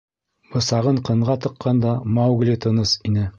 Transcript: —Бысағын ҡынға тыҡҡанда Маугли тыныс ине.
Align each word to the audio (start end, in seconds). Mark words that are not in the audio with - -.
—Бысағын 0.53 1.01
ҡынға 1.09 1.35
тыҡҡанда 1.45 1.93
Маугли 2.17 2.57
тыныс 2.67 2.97
ине. 3.13 3.29